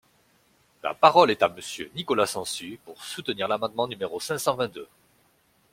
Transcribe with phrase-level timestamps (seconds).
[0.81, 4.87] La parole est à Monsieur Nicolas Sansu, pour soutenir l’amendement numéro cinq cent vingt-deux.